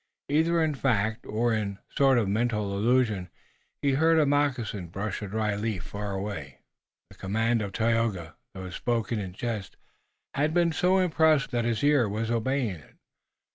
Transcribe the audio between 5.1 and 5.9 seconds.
a dry leaf